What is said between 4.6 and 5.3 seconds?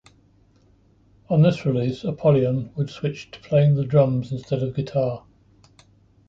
of guitar.